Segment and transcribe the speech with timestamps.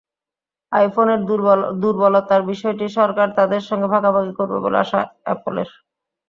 [0.71, 1.19] আইফোনের
[1.81, 5.69] দুর্বলতার বিষয়টি সরকার তাদের সঙ্গে ভাগাভাগি করবে বলে আশা অ্যাপলের।